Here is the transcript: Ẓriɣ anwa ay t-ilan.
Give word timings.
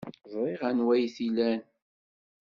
Ẓriɣ 0.33 0.61
anwa 0.69 0.91
ay 0.95 1.05
t-ilan. 1.15 1.61